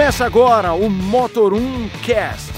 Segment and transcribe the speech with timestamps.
[0.00, 2.50] Começa agora o Motor 1 Cast.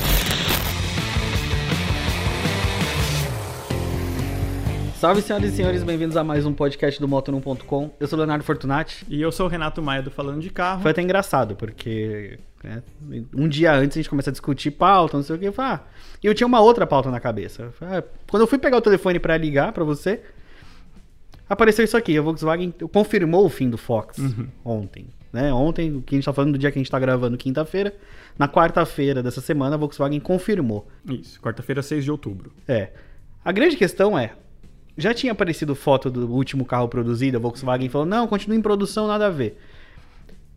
[4.95, 7.91] Salve, senhoras e senhores, bem-vindos a mais um podcast do Motor1.com.
[7.99, 9.05] Eu sou o Leonardo Fortunati.
[9.09, 10.83] E eu sou o Renato Maia do Falando de Carro.
[10.83, 12.81] Foi até engraçado, porque né,
[13.35, 15.47] um dia antes a gente começa a discutir pauta, não sei o que.
[15.47, 15.81] Eu falei, ah,
[16.23, 17.65] e eu tinha uma outra pauta na cabeça.
[17.65, 20.21] Eu falei, ah, quando eu fui pegar o telefone para ligar para você,
[21.51, 22.17] apareceu isso aqui.
[22.17, 24.47] A Volkswagen confirmou o fim do Fox Uhum.
[24.65, 25.09] ontem.
[25.33, 25.53] Né?
[25.53, 27.95] Ontem, o que a gente tá falando do dia que a gente tá gravando, quinta-feira.
[28.39, 30.87] Na quarta-feira dessa semana, a Volkswagen confirmou.
[31.09, 32.53] Isso, quarta-feira, 6 de outubro.
[32.69, 32.91] É.
[33.45, 34.33] A grande questão é,
[34.97, 39.07] já tinha aparecido foto do último carro produzido, a Volkswagen falou, não, continua em produção,
[39.07, 39.59] nada a ver.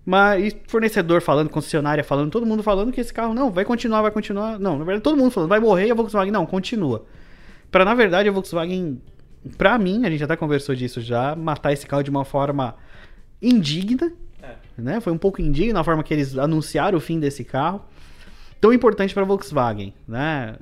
[0.05, 4.11] Mas fornecedor falando, concessionária falando, todo mundo falando que esse carro não, vai continuar, vai
[4.11, 4.59] continuar.
[4.59, 7.05] Não, na verdade, todo mundo falando, vai morrer e a Volkswagen não, continua.
[7.71, 9.01] Pra, na verdade, a Volkswagen,
[9.57, 12.75] pra mim, a gente até conversou disso já, matar esse carro de uma forma
[13.41, 14.13] indigna,
[14.77, 14.99] né?
[14.99, 17.81] Foi um pouco indigno a forma que eles anunciaram o fim desse carro.
[18.59, 20.55] Tão importante pra Volkswagen, né?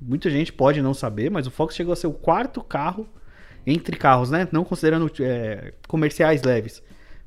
[0.00, 3.06] Muita gente pode não saber, mas o Fox chegou a ser o quarto carro
[3.66, 4.48] entre carros, né?
[4.50, 6.82] Não considerando é, comerciais leves.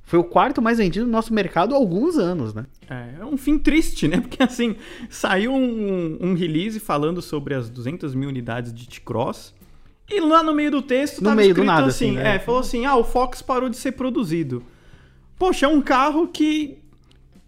[0.05, 2.65] Foi o quarto mais vendido no nosso mercado há alguns anos, né?
[2.89, 4.19] É, é um fim triste, né?
[4.21, 4.75] Porque assim,
[5.09, 9.53] saiu um, um release falando sobre as 200 mil unidades de T-Cross.
[10.09, 12.35] E lá no meio do texto No meio do escrito nada, assim, assim, né?
[12.35, 14.63] é, falou assim, ah, o Fox parou de ser produzido.
[15.37, 16.77] Poxa, é um carro que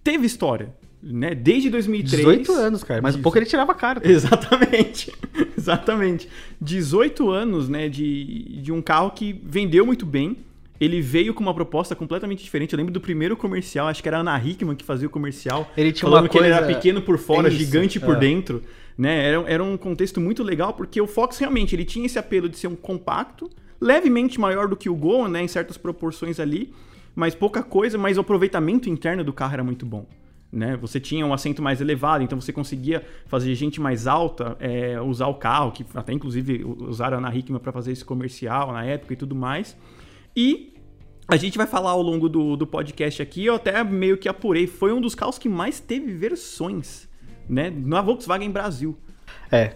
[0.03, 1.33] teve história, né?
[1.36, 2.22] Desde 2003.
[2.22, 3.02] 18 anos, cara.
[3.02, 4.08] Mas um pouco ele tirava a carta.
[4.09, 5.11] Exatamente,
[5.58, 6.28] exatamente.
[6.59, 10.38] 18 anos, né, de, de um carro que vendeu muito bem.
[10.78, 12.73] Ele veio com uma proposta completamente diferente.
[12.73, 15.72] Eu lembro do primeiro comercial, acho que era a Ana Hickman que fazia o comercial.
[15.78, 18.19] Ele tinha falando uma que ele era coisa- pequeno por fora, Isso, gigante por é.
[18.19, 18.61] dentro.
[18.97, 19.25] Né?
[19.25, 22.58] Era, era um contexto muito legal, porque o Fox realmente ele tinha esse apelo de
[22.58, 26.73] ser um compacto, levemente maior do que o Gol, né, em certas proporções ali,
[27.16, 30.05] mas pouca coisa, mas o aproveitamento interno do carro era muito bom.
[30.52, 30.77] Né?
[30.77, 35.28] Você tinha um assento mais elevado, então você conseguia fazer gente mais alta é, usar
[35.28, 39.13] o carro, que até inclusive usaram a Ana Hickman para fazer esse comercial na época
[39.13, 39.75] e tudo mais.
[40.35, 40.73] E
[41.28, 44.68] a gente vai falar ao longo do, do podcast aqui, eu até meio que apurei,
[44.68, 47.09] foi um dos carros que mais teve versões
[47.50, 48.97] né, na Volkswagen Brasil.
[49.51, 49.75] É.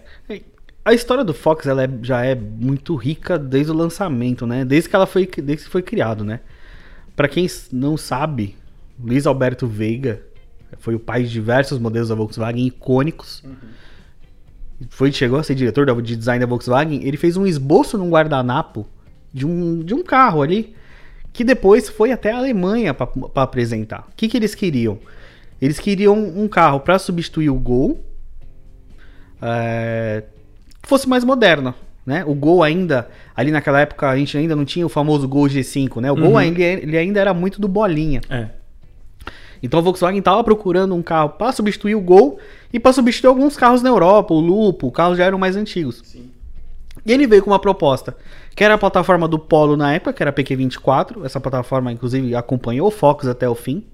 [0.84, 4.64] A história do Fox ela é- já é muito rica desde o lançamento, né?
[4.64, 6.40] Desde que ela foi, desde que foi criado, né?
[7.14, 8.56] Pra quem não sabe,
[8.98, 10.22] Luiz Alberto Veiga
[10.78, 13.42] foi o pai de diversos modelos da Volkswagen icônicos.
[14.88, 17.04] Foi chegou a ser diretor de design da Volkswagen.
[17.04, 18.86] Ele fez um esboço num guardanapo
[19.32, 20.74] de um, de um carro ali
[21.32, 24.06] que depois foi até a Alemanha pra apresentar.
[24.10, 24.98] O que, que eles queriam?
[25.60, 28.02] Eles queriam um carro pra substituir o Gol
[29.40, 30.24] é,
[30.82, 31.74] que fosse mais moderna.
[32.04, 32.24] Né?
[32.24, 36.00] O Gol ainda, ali naquela época, a gente ainda não tinha o famoso Gol G5,
[36.00, 36.10] né?
[36.10, 36.38] O Gol Uhum.
[36.38, 38.20] ainda, ele ainda era muito do bolinha.
[38.28, 38.48] É.
[39.62, 42.38] Então a Volkswagen estava procurando um carro para substituir o Gol
[42.72, 46.00] e para substituir alguns carros na Europa, o Lupo, os carros já eram mais antigos.
[46.04, 46.30] Sim.
[47.04, 48.16] E ele veio com uma proposta,
[48.54, 51.24] que era a plataforma do Polo na época, que era a PQ24.
[51.24, 53.84] Essa plataforma, inclusive, acompanhou o Fox até o fim.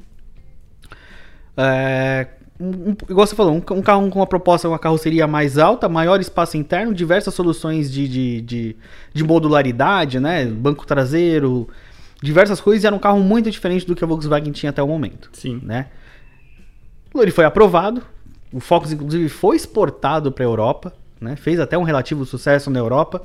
[1.57, 2.27] É,
[2.59, 5.89] um, um- igual você falou, um, um carro com uma proposta, uma carroceria mais alta,
[5.89, 8.77] maior espaço interno, diversas soluções de, de, de,
[9.13, 10.47] de modularidade, né?
[10.47, 11.69] Banco traseiro,
[12.23, 12.85] diversas coisas.
[12.85, 15.61] E era um carro muito diferente do que a Volkswagen tinha até o momento Sim.
[15.63, 15.87] né?
[17.15, 18.03] Ele foi aprovado.
[18.53, 21.35] O Focus, inclusive, foi exportado para a Europa, né?
[21.37, 23.23] Fez até um relativo sucesso na Europa.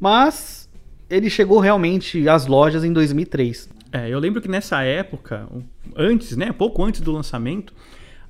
[0.00, 0.68] Mas
[1.08, 3.68] ele chegou realmente às lojas em 2003.
[3.92, 5.46] É, eu lembro que nessa época,
[5.94, 7.74] antes, né, pouco antes do lançamento,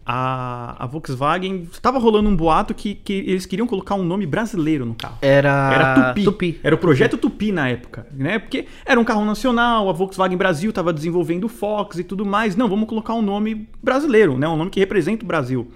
[0.05, 4.85] a, a Volkswagen estava rolando um boato que, que eles queriam colocar um nome brasileiro
[4.85, 5.19] no carro.
[5.23, 6.59] Era, Era Tupi.
[6.63, 8.41] Era o projeto Tupi na época, né?
[8.41, 12.57] Porque era um carro nacional, a Volkswagen Brasil estava desenvolvendo o Fox e tudo mais.
[12.57, 14.49] Não, vamos colocar um nome brasileiro, né?
[14.49, 15.71] Um nome que representa o Brasil.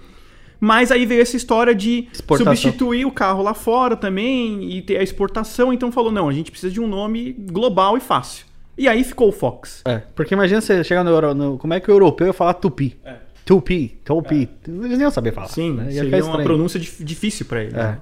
[0.59, 2.55] Mas aí veio essa história de Exportação.
[2.55, 5.71] substituir o carro lá fora também e ter a exportação.
[5.71, 8.45] Então falou, não, a gente precisa de um nome global e fácil.
[8.77, 9.81] E aí ficou o Fox.
[9.85, 12.53] É, porque imagina você chegar no, Euro, no- Como é que o europeu ia falar
[12.53, 12.97] Tupi?
[13.43, 14.49] Tupi, Tupi.
[14.67, 15.47] Eles nem iam saber falar.
[15.47, 15.89] Sim, né?
[15.91, 17.71] Seria uma pronúncia dif- difícil para ele.
[17.73, 17.77] É.
[17.83, 18.01] né?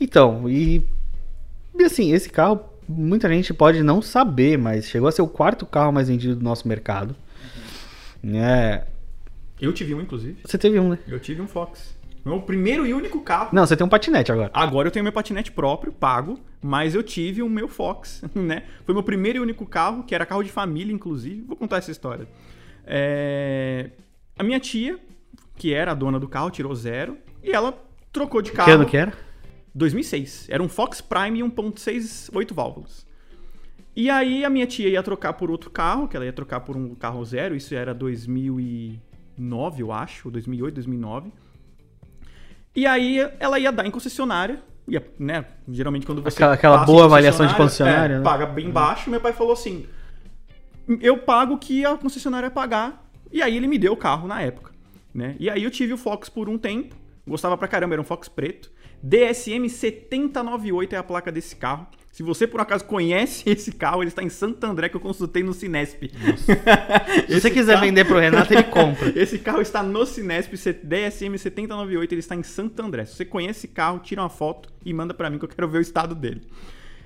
[0.00, 0.84] Então, e,
[1.76, 5.66] e assim, esse carro, muita gente pode não saber, mas chegou a ser o quarto
[5.66, 7.14] carro mais vendido do nosso mercado.
[8.24, 8.84] É,
[9.60, 10.38] Eu tive um, inclusive.
[10.44, 10.98] você teve um, né?
[11.08, 11.96] Eu tive um Fox.
[12.28, 13.48] Meu primeiro e único carro.
[13.52, 14.50] Não, você tem um patinete agora.
[14.52, 18.64] Agora eu tenho meu patinete próprio, pago, mas eu tive o meu Fox, né?
[18.84, 21.40] Foi meu primeiro e único carro, que era carro de família, inclusive.
[21.40, 22.28] Vou contar essa história.
[22.84, 23.90] É,
[24.38, 24.98] A minha tia,
[25.56, 27.72] que era a dona do carro, tirou zero, e ela
[28.12, 28.66] trocou de carro.
[28.66, 29.14] Que ano que era?
[29.74, 30.48] 2006.
[30.50, 33.06] Era um Fox Prime 1.6 8 válvulas.
[33.96, 36.76] E aí a minha tia ia trocar por outro carro, que ela ia trocar por
[36.76, 39.00] um carro zero, isso era 2000 e
[39.38, 41.32] 2009, eu acho, 2008, 2009.
[42.74, 45.44] E aí ela ia dar em concessionária, ia, né?
[45.68, 48.24] Geralmente quando você Aquela- aquela boa avaliação de concessionária, é, né?
[48.24, 49.10] paga bem baixo.
[49.10, 49.86] Meu pai falou assim:
[51.00, 53.04] eu pago o que a concessionária pagar.
[53.30, 54.72] E aí ele me deu o carro na época,
[55.12, 55.36] né?
[55.38, 58.28] E aí eu tive o Fox por um tempo, gostava pra caramba, era um Fox
[58.28, 58.70] preto.
[59.02, 61.86] DSM 7098 é a placa desse carro.
[62.10, 65.42] Se você por acaso conhece esse carro, ele está em Santo André que eu consultei
[65.42, 66.10] no Cinesp.
[67.28, 69.12] Se você quiser vender pro Renato, ele compra.
[69.16, 70.52] Esse carro está no Cinesp
[70.82, 73.04] DSM 7098, ele está em Santo André.
[73.04, 75.68] Se você conhece esse carro, tira uma foto e manda pra mim que eu quero
[75.68, 76.42] ver o estado dele.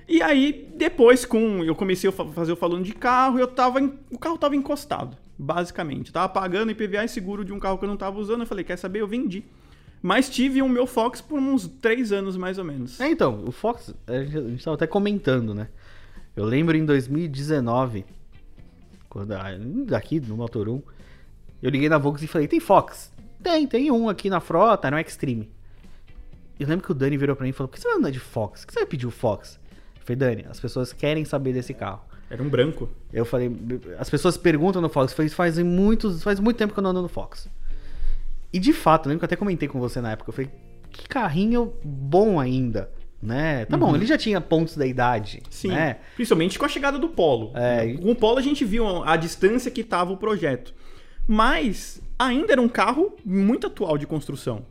[0.07, 3.79] E aí, depois, com eu comecei a fa- fazer o falando de carro, eu tava
[3.79, 6.07] em- o carro tava encostado, basicamente.
[6.07, 8.41] Eu tava pagando IPVA e seguro de um carro que eu não tava usando.
[8.41, 8.99] Eu falei, quer saber?
[9.01, 9.43] Eu vendi.
[10.05, 12.99] Mas tive o meu Fox por uns três anos, mais ou menos.
[12.99, 15.69] É, então, o Fox, a gente, a gente tava até comentando, né?
[16.35, 18.05] Eu lembro em 2019,
[19.09, 19.55] quando a-
[19.85, 20.81] daqui no Motor 1,
[21.61, 23.13] eu liguei na Volks e falei, tem Fox?
[23.41, 25.49] Tem, tem um aqui na frota, no Extreme.
[26.59, 28.11] Eu lembro que o Dani virou pra mim e falou, por que você vai andar
[28.11, 28.61] de Fox?
[28.61, 29.59] Por que você vai pedir o Fox?
[29.95, 32.01] Eu falei, Dani, as pessoas querem saber desse carro.
[32.29, 32.89] Era um branco.
[33.11, 33.49] Eu falei,
[33.97, 37.01] as pessoas perguntam no Fox, faz, faz, muitos, faz muito tempo que eu não ando
[37.03, 37.47] no Fox.
[38.53, 40.51] E de fato, lembro que eu até comentei com você na época, eu falei,
[40.91, 42.89] que carrinho bom ainda,
[43.21, 43.65] né?
[43.65, 45.51] Tá bom, ele já tinha pontos da idade, Uhum.
[45.51, 45.67] Sim.
[45.69, 45.97] né?
[46.15, 47.51] Principalmente com a chegada do Polo.
[47.55, 50.73] É, Com o Polo a gente viu a distância que estava o projeto.
[51.27, 54.65] Mas ainda era um carro muito atual de construção.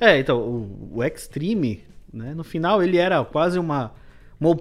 [0.00, 1.82] É, então, o, o Extreme,
[2.12, 3.92] né, no final ele era quase uma,
[4.40, 4.56] uma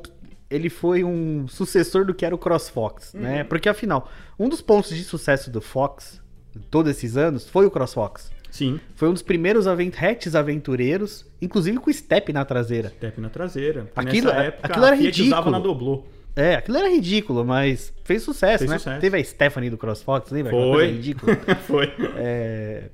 [0.50, 3.44] ele foi um sucessor do que era o CrossFox, né?
[3.44, 4.10] Porque afinal,
[4.40, 6.22] um dos pontos de sucesso do Fox,
[6.72, 8.32] todos esses anos, foi o CrossFox.
[8.50, 8.80] Sim.
[8.96, 12.90] Foi um dos primeiros avent hatches aventureiros, inclusive com step na traseira.
[12.90, 13.92] Step na traseira.
[13.96, 15.52] Aquilo- Nessa época, aquilo era a Fiat usava ridículo.
[15.52, 16.04] na Doblô.
[16.36, 18.78] É, aquilo era ridículo, mas fez sucesso, Fez né?
[18.78, 19.02] sucesso.
[19.02, 20.52] Teve a Stephanie do CrossFox, lembra?
[20.52, 20.72] Foi.
[20.72, 21.36] coisa ridícula.
[21.68, 21.92] Foi.
[22.16, 22.90] É,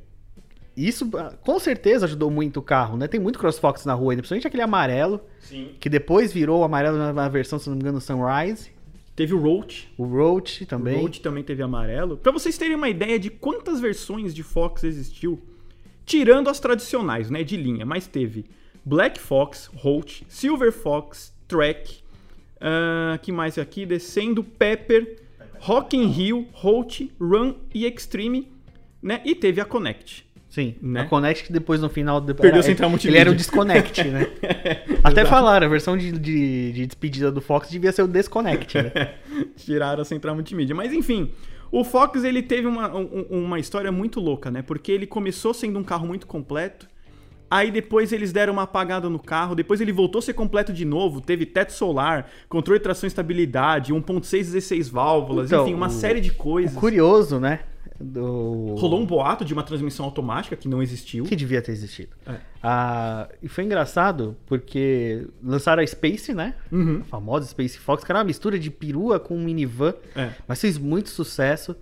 [0.75, 3.07] Isso ah, com certeza ajudou muito o carro, né?
[3.07, 5.75] Tem muito CrossFox na rua ainda, principalmente aquele amarelo, Sim.
[5.79, 8.71] que depois virou o amarelo na, na versão, se não me engano, Sunrise.
[9.15, 9.87] Teve o Roach.
[9.97, 10.97] O Roach também.
[10.97, 12.17] O Roach também teve amarelo.
[12.17, 15.41] Pra vocês terem uma ideia de quantas versões de Fox existiu,
[16.05, 18.45] tirando as tradicionais, né, de linha, mas teve
[18.83, 22.03] Black Fox, Roach, Silver Fox, Track,
[22.65, 23.85] ah, que mais aqui?
[23.85, 25.21] Descendo, Pepper,
[25.59, 28.51] Rock in Rio, Roach, Run e Extreme,
[29.01, 29.21] né?
[29.25, 30.22] E teve a Connect.
[30.53, 31.01] Sim, Né?
[31.01, 32.21] a Connect que depois no final...
[32.21, 33.19] de- Perdeu era- a central Ele multimídia.
[33.21, 34.27] era o Disconnect, né?
[35.03, 39.15] Até falaram, a versão de, de, de despedida do Fox devia ser o Disconnect, né?
[39.57, 40.75] Tiraram a central multimídia.
[40.75, 41.31] Mas enfim,
[41.71, 44.61] o Fox ele teve uma, um- uma história muito louca, né?
[44.61, 46.87] Porque ele começou sendo um carro muito completo.
[47.49, 50.85] Aí depois eles deram uma apagada no carro, depois ele voltou a ser completo de
[50.85, 55.87] novo, teve teto solar, controle de tração e estabilidade, 1.6 16 válvulas, Então, enfim, uma
[55.87, 56.75] o- série de coisas.
[56.75, 57.61] O curioso, né?
[57.99, 58.75] Do...
[58.77, 61.23] Rolou um boato de uma transmissão automática que não existiu.
[61.25, 62.11] Que devia ter existido.
[62.25, 62.35] É.
[62.61, 66.55] Ah, e foi engraçado porque lançaram a Space, né?
[66.71, 66.99] Uhum.
[67.01, 70.31] A famosa Space Fox, que era uma mistura de perua com minivan, É.
[70.47, 71.75] mas fez muito sucesso.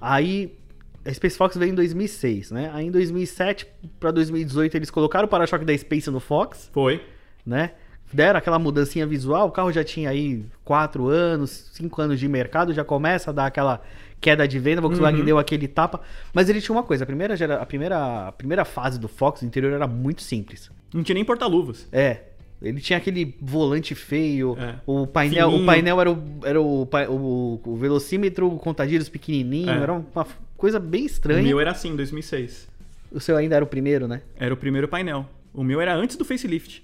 [0.00, 0.56] Aí
[1.04, 2.70] a Space Fox veio em 2006, né?
[2.72, 3.66] Aí em 2007
[4.00, 7.02] para 2018 eles colocaram o para-choque da Space no Fox, Foi.
[7.44, 7.72] né?
[8.12, 12.72] Deram aquela mudancinha visual, o carro já tinha aí 4 anos, 5 anos de mercado,
[12.72, 13.82] já começa a dar aquela
[14.24, 15.26] queda de venda, a Volkswagen Uhum.
[15.26, 16.00] deu aquele tapa,
[16.32, 19.42] mas ele tinha uma coisa, a primeira, gera- a primeira, a primeira fase do Fox,
[19.42, 20.70] o interior era muito simples.
[20.94, 21.86] Não tinha nem porta-luvas.
[21.92, 22.20] É,
[22.62, 24.76] ele tinha aquele volante feio, É.
[24.86, 25.66] o painel, o Fininho.
[25.66, 29.76] painel era, o, era o, o, o velocímetro, o contadilhos pequenininho, É.
[29.82, 30.26] era uma
[30.56, 31.42] coisa bem O estranha.
[31.42, 32.66] meu era assim, em 2006.
[33.12, 34.22] O seu ainda era o primeiro, né?
[34.36, 35.26] Era o primeiro painel.
[35.52, 36.82] O meu era antes do facelift.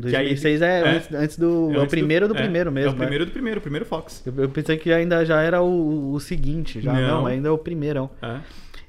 [0.00, 0.88] Que aí- 2006 é, é.
[0.88, 1.72] Antes, antes do.
[1.72, 2.90] É, o antes primeiro do, é, primeiro mesmo.
[2.90, 2.98] É o né?
[2.98, 4.22] primeiro do primeiro, o primeiro Fox.
[4.26, 7.00] Eu, eu pensei que ainda já era o, o seguinte, já não.
[7.00, 7.26] Não.
[7.26, 8.10] ainda é o primeirão.
[8.20, 8.40] É.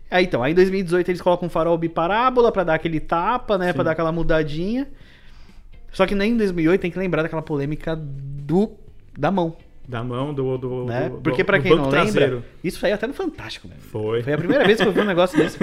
[0.09, 3.67] É, então, aí em 2018 eles colocam um farol biparábola pra dar aquele tapa, né,
[3.67, 3.73] Sim.
[3.73, 4.87] Pra dar aquela mudadinha.
[5.91, 8.71] Só que nem em 2008 tem que lembrar daquela polêmica do
[9.17, 10.57] da mão, Da mão do.
[10.57, 11.07] do, né?
[11.09, 12.35] do- Porque do quem banco não traseiro.
[12.35, 13.75] lembra, isso saiu até no Fantástico, né?
[13.79, 14.21] Foi.
[14.21, 15.57] Foi a primeira vez que eu vi um negócio desse.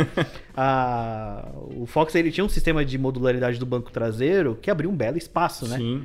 [0.56, 4.96] Ah, o Fox ele tinha um sistema de modularidade do banco traseiro que abriu um
[4.96, 5.76] belo espaço, né?
[5.76, 6.04] Sim.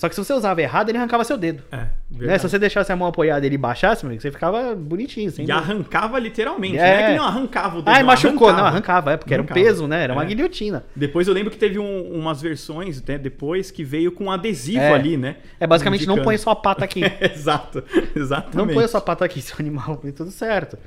[0.00, 1.62] Só que se você usava errado, ele arrancava seu dedo.
[1.70, 1.88] É.
[2.10, 2.38] Né?
[2.38, 5.30] Se você deixasse a mão apoiada e ele baixasse, meu você ficava bonitinho.
[5.30, 6.78] Sem E arrancava literalmente.
[6.78, 6.80] É.
[6.80, 7.94] Não é que não arrancava o dedo.
[7.94, 8.50] Não, machucou.
[8.50, 9.60] Não, arrancava, é, porque era um Arrancava.
[9.66, 10.04] peso, né?
[10.04, 10.26] Era uma É.
[10.26, 10.86] guilhotina.
[10.96, 14.94] Depois eu lembro que teve um- umas versões, né, depois, que veio com adesivo É.
[14.94, 15.36] ali, né?
[15.60, 16.24] É, basicamente, não Indicando.
[16.30, 17.02] põe sua pata aqui.
[17.20, 17.84] Exato,
[18.16, 18.56] exatamente.
[18.56, 20.78] Não põe sua pata aqui, seu animal, e tudo certo.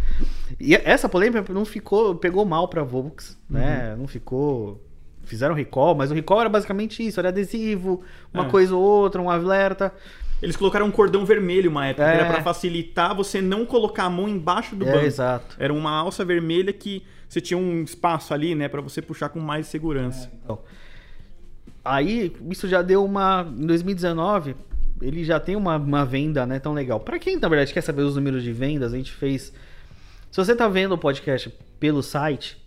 [0.59, 3.91] E essa polêmica não ficou, pegou mal pra Volks, né?
[3.91, 3.99] Uhum.
[4.01, 4.83] Não ficou.
[5.23, 8.01] Fizeram recall, mas o recall era basicamente isso: era adesivo,
[8.33, 8.49] uma É.
[8.49, 9.93] coisa ou outra, um alerta.
[10.41, 12.11] Eles colocaram um cordão vermelho uma época, É.
[12.11, 15.05] que era pra facilitar você não colocar a mão embaixo do É, banco.
[15.05, 15.55] exato.
[15.57, 19.39] Era uma alça vermelha que você tinha um espaço ali, né, Pra você puxar com
[19.39, 20.29] mais segurança.
[20.43, 20.59] Então,
[21.83, 23.47] aí, isso já deu uma.
[23.57, 24.55] Em 2019,
[25.01, 26.99] ele já tem uma, uma venda, né, tão legal.
[26.99, 29.53] Pra quem, na verdade, quer saber os números de vendas, a gente fez.
[30.31, 32.57] Se você tá vendo o podcast pelo site,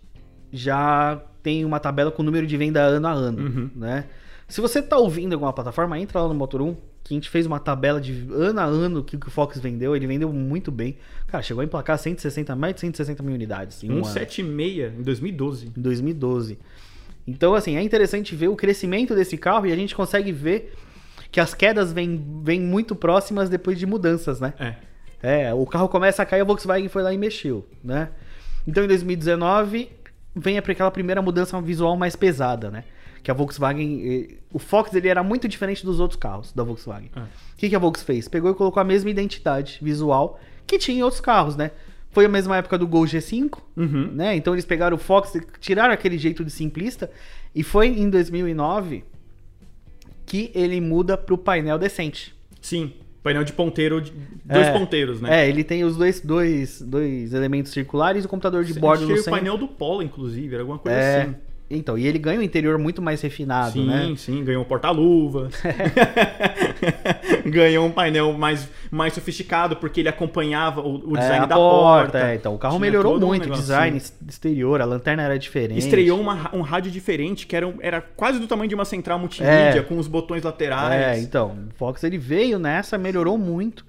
[0.51, 3.69] já tem uma tabela com o número de venda ano a ano, Uhum.
[3.75, 4.05] né?
[4.49, 6.73] Se você tá ouvindo alguma plataforma, entra lá no Motor 1,
[7.03, 9.95] que a gente fez uma tabela de ano a ano que, que o Fox vendeu.
[9.95, 10.97] Ele vendeu muito bem.
[11.27, 15.03] Cara, chegou a emplacar 160, mais de 160 mil unidades em um ano 176 em
[15.03, 15.67] 2012.
[15.77, 16.57] em 2012.
[17.25, 20.73] Então, assim, é interessante ver o crescimento desse carro e a gente consegue ver
[21.31, 24.53] que as quedas vêm, vêm muito próximas depois de mudanças, né?
[24.59, 24.75] É.
[25.47, 28.09] É, o carro começa a cair, a Volkswagen foi lá e mexeu, né?
[28.65, 29.89] Então, em 2019,
[30.39, 32.83] vem aquela primeira mudança visual mais pesada, né?
[33.23, 34.01] Que a Volkswagen...
[34.05, 37.09] eh, O Fox, ele era muito diferente dos outros carros da Volkswagen.
[37.15, 37.25] Ah.
[37.53, 38.27] O que, que a Volkswagen fez?
[38.27, 41.71] Pegou e colocou a mesma identidade visual que tinha em outros carros, né?
[42.11, 44.11] Foi a mesma época do Gol G5, Uhum.
[44.13, 44.35] né?
[44.35, 47.11] Então eles pegaram o Fox, e tiraram aquele jeito de simplista
[47.53, 49.03] e foi em 2009
[50.25, 52.35] que ele muda pro painel decente.
[52.61, 52.93] Sim.
[53.27, 54.11] Painel de ponteiro, de-
[54.45, 55.43] dois É, ponteiros, né?
[55.45, 59.07] É, ele tem os dois, dois, dois elementos circulares e o computador de bordo achei
[59.07, 59.31] no o centro.
[59.31, 61.35] painel do Polo, inclusive, era alguma coisa É, assim.
[61.69, 64.13] Então, e ele ganha um interior muito mais refinado, Sim, né?
[64.17, 65.53] sim, ganhou um porta-luvas.
[67.45, 71.55] ganhou um painel mais, mais sofisticado, porque ele acompanhava o, o É, design a da
[71.55, 72.19] porta.
[72.19, 75.37] é, então o carro Tinha melhorou todo um muito, o design exterior, a lanterna era
[75.37, 75.79] diferente.
[75.79, 79.79] Estreou uma- um rádio diferente, que era, era quase do tamanho de uma central multimídia,
[79.79, 79.81] É.
[79.81, 81.23] com os botões É, laterais.
[81.23, 83.85] então, o Fox ele veio nessa, melhorou muito.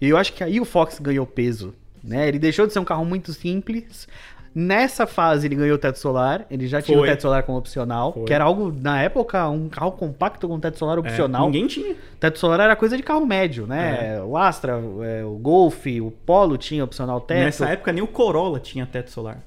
[0.00, 2.28] E eu acho que aí o Fox ganhou peso, né?
[2.28, 4.06] Ele deixou de ser um carro muito simples.
[4.54, 7.08] Nessa fase ele ganhou o teto solar, ele já tinha Foi.
[7.08, 8.24] o teto solar como opcional, Foi.
[8.24, 11.46] que era algo na época um carro compacto com teto solar É, opcional.
[11.46, 11.96] ninguém tinha.
[12.20, 14.20] Teto solar era coisa de carro médio, né?
[14.22, 17.40] O Astra, é, o Golf, o Polo tinha opcional teto.
[17.40, 19.38] Nessa época nem o Corolla tinha teto solar.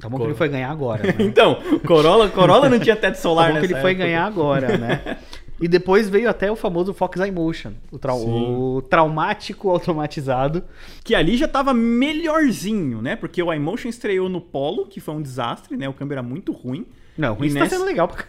[0.00, 1.14] Tá bom que ele foi ganhar agora, né?
[1.20, 4.04] Então, Corolla, Corolla não tinha teto Tá solar bom que ele foi época.
[4.06, 5.18] ganhar agora, né?
[5.62, 8.26] E depois veio até o famoso Fox iMotion, o, trau- Sim.
[8.56, 10.64] o traumático automatizado.
[11.04, 13.14] Que ali já tava melhorzinho, né?
[13.16, 15.88] Porque o iMotion estreou no Polo, que foi um desastre, né?
[15.88, 16.84] O câmbio era muito ruim.
[17.16, 18.24] Não, E isso tá nessa- sendo legal pra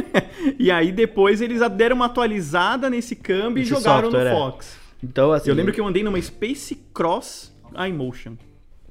[0.58, 4.32] e aí depois eles deram uma atualizada nesse câmbio e Esse jogaram software, no é.
[4.34, 4.76] Fox.
[5.04, 5.50] Então, assim.
[5.50, 7.52] Eu lembro que eu andei numa Space Cross
[7.88, 8.36] iMotion.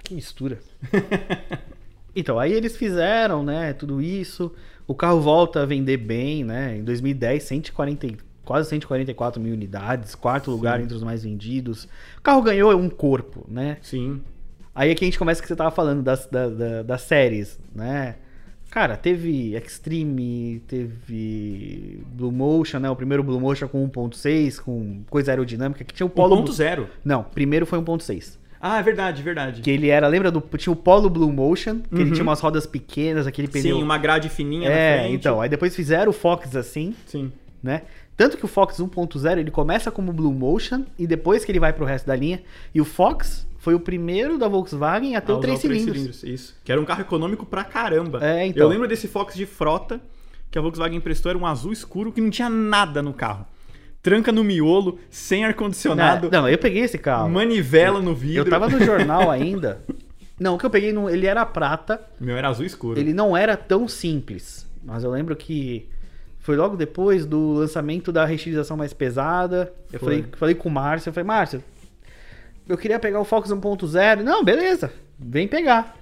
[0.03, 0.59] Que mistura.
[2.15, 4.53] então, aí eles fizeram, né, tudo isso.
[4.87, 6.77] O carro volta a vender bem, né?
[6.77, 11.85] Em 2010, 140, e- quase 144 mil unidades, quarto lugar entre os mais vendidos.
[12.17, 13.77] O carro ganhou um corpo, né?
[13.81, 14.21] Sim.
[14.73, 18.15] Aí aqui a gente começa que você tava falando das, da- da- das séries, né?
[18.69, 22.89] Cara, teve Extreme, teve Blue Motion, né?
[22.89, 26.37] O primeiro Blue Motion com 1.6, com coisa aerodinâmica, que tinha o Polo...
[26.37, 26.87] 1.0.
[27.03, 28.37] Não, primeiro foi 1.6.
[28.61, 29.61] Ah, é verdade, verdade.
[29.61, 30.39] Que ele era, lembra do...
[30.57, 32.11] Tinha o Polo Blue Motion, que ele Uhum.
[32.11, 33.77] tinha umas rodas pequenas, aquele pneu...
[33.77, 35.15] Sim, uma grade fininha É, na frente.
[35.15, 37.31] então, aí depois fizeram o Fox assim, Sim.
[37.63, 37.81] né?
[38.15, 41.73] Tanto que o Fox 1.0 ele começa como Blue Motion e depois que ele vai
[41.73, 42.43] pro resto da linha.
[42.75, 45.61] E o Fox foi o primeiro da Volkswagen a ter Ah, o usar 3 o
[45.67, 46.23] três cilindros.
[46.23, 46.55] Isso.
[46.63, 48.19] Que era um carro econômico pra caramba.
[48.23, 48.61] É, então.
[48.63, 49.99] Eu lembro desse Fox de frota
[50.51, 53.47] que a Volkswagen emprestou, era um azul escuro que não tinha nada no carro.
[54.01, 57.29] Tranca no miolo, sem ar-condicionado, Não, eu peguei esse carro.
[57.29, 58.39] manivela no vidro.
[58.39, 59.81] Eu tava no jornal ainda.
[60.39, 62.01] Não, o que eu peguei, no- ele era prata.
[62.19, 62.99] O meu era azul escuro.
[62.99, 64.67] Ele não era tão simples.
[64.83, 65.87] Mas eu lembro que
[66.39, 69.71] foi logo depois do lançamento da restilização mais pesada.
[69.93, 70.07] Eu Foi.
[70.09, 71.63] falei, falei com o Márcio, eu falei, Márcio,
[72.67, 74.23] eu queria pegar o Fox 1.0.
[74.23, 75.95] Não, beleza, vem pegar.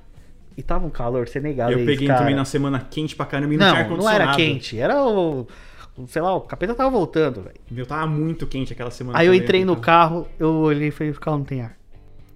[0.56, 2.20] E tava um calor senegalês, Eu peguei cara.
[2.20, 4.24] também na semana quente pra caramba e não, tinha Não, não ar-condicionado.
[4.24, 5.48] era quente, era o...
[6.08, 7.56] Sei lá, o capeta tava voltando, velho.
[7.70, 9.18] Meu, tava muito quente aquela semana.
[9.18, 9.86] Aí eu entrei no cara.
[10.10, 11.76] carro, eu olhei e falei, o carro não tem ar.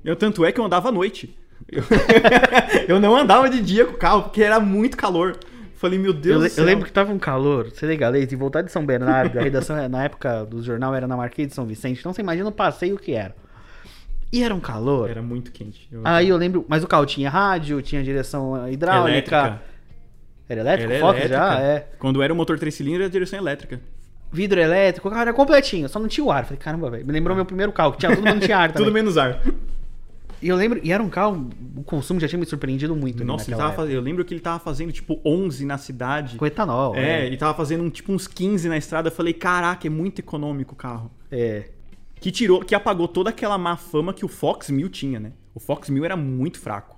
[0.03, 1.38] Eu, tanto é que eu andava à noite.
[1.72, 1.84] Eu,
[2.96, 5.38] eu não andava de dia com o carro, porque era muito calor.
[5.75, 6.63] Falei, meu Deus Eu, do céu.
[6.63, 10.03] eu lembro que tava um calor senegalês e voltar de São Bernardo, a redação na
[10.03, 13.12] época do jornal era na Marquês de São Vicente, então você imagina o passeio que
[13.13, 13.36] era.
[14.32, 15.10] E era um calor.
[15.10, 15.88] Era muito quente.
[15.91, 19.12] Eu- Aí eu lembro, mas o carro tinha rádio, tinha direção hidráulica.
[19.12, 19.62] Elétrica.
[20.47, 20.91] Era elétrico?
[20.91, 21.38] Era Fox elétrica.
[21.38, 21.59] já?
[21.62, 21.88] É.
[22.00, 23.79] Quando era o motor 3 cilindros, era direção elétrica.
[24.31, 26.43] Vidro elétrico, o carro era completinho, só não tinha o ar.
[26.45, 27.05] Falei, caramba, velho.
[27.05, 28.85] Me lembrou meu primeiro carro, que tinha tudo, não tinha ar também.
[28.85, 29.41] Tudo menos ar.
[30.41, 33.23] E eu lembro, e era um carro, o consumo já tinha me surpreendido muito.
[33.23, 36.35] Nossa, ele tava eu lembro que ele tava fazendo tipo 11 na cidade.
[36.35, 36.95] Com etanol.
[36.97, 39.07] É, ele tava fazendo um, tipo uns 15 na estrada.
[39.07, 41.09] Eu falei, caraca, é muito econômico o carro.
[41.31, 41.69] É.
[42.19, 45.31] Que tirou, que apagou toda aquela má fama que o Fox 1000 tinha, né?
[45.55, 46.92] O Fox 1000 era muito fraco.